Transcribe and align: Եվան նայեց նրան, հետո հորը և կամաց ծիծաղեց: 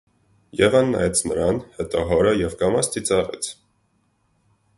Եվան 0.61 0.87
նայեց 0.95 1.21
նրան, 1.31 1.59
հետո 1.81 2.01
հորը 2.13 2.33
և 2.41 2.57
կամաց 2.63 2.91
ծիծաղեց: 2.97 3.53